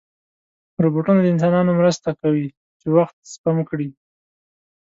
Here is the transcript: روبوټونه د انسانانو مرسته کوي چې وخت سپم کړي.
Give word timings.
روبوټونه 0.83 1.19
د 1.21 1.27
انسانانو 1.33 1.71
مرسته 1.79 2.09
کوي 2.21 2.45
چې 2.79 2.87
وخت 2.97 3.15
سپم 3.33 3.57
کړي. 3.69 3.89